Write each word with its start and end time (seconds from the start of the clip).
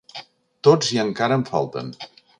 Tots 0.67 0.89
i 0.95 1.01
encara 1.05 1.37
en 1.41 1.47
falten. 1.51 1.93